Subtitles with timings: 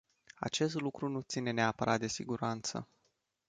[0.39, 2.87] Acest lucru nu ține neapărat de siguranță.